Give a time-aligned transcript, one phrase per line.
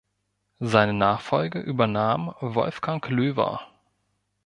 [0.57, 3.59] Seine Nachfolge übernahm Wolfgang Löwer.